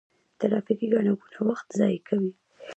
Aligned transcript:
ترافیکي 0.39 0.87
ګڼه 0.93 1.13
ګوڼه 1.19 1.41
وخت 1.49 1.67
ضایع 1.79 1.99
کوي. 2.07 2.31